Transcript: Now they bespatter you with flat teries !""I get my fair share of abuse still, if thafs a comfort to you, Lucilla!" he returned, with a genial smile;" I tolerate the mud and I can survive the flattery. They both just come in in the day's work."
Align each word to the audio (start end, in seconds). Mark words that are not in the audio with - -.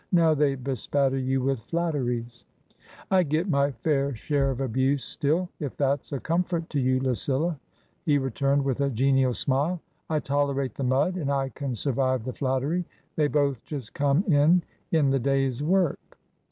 Now 0.11 0.33
they 0.33 0.55
bespatter 0.55 1.19
you 1.19 1.41
with 1.41 1.59
flat 1.59 1.93
teries 1.93 2.43
!""I 3.11 3.21
get 3.21 3.47
my 3.47 3.69
fair 3.69 4.15
share 4.15 4.49
of 4.49 4.59
abuse 4.59 5.03
still, 5.03 5.47
if 5.59 5.73
thafs 5.77 6.11
a 6.11 6.19
comfort 6.19 6.67
to 6.71 6.79
you, 6.79 6.99
Lucilla!" 6.99 7.59
he 8.07 8.17
returned, 8.17 8.65
with 8.65 8.81
a 8.81 8.89
genial 8.89 9.35
smile;" 9.35 9.79
I 10.09 10.19
tolerate 10.19 10.73
the 10.73 10.83
mud 10.83 11.17
and 11.17 11.31
I 11.31 11.49
can 11.49 11.75
survive 11.75 12.23
the 12.23 12.33
flattery. 12.33 12.83
They 13.15 13.27
both 13.27 13.63
just 13.63 13.93
come 13.93 14.23
in 14.23 14.63
in 14.91 15.11
the 15.11 15.19
day's 15.19 15.61
work." 15.61 16.17